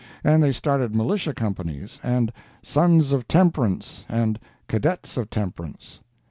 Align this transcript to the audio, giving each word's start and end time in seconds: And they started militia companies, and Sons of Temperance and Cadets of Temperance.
And 0.23 0.41
they 0.41 0.51
started 0.51 0.95
militia 0.95 1.31
companies, 1.31 1.99
and 2.01 2.33
Sons 2.63 3.11
of 3.11 3.27
Temperance 3.27 4.03
and 4.09 4.39
Cadets 4.67 5.15
of 5.15 5.29
Temperance. 5.29 5.99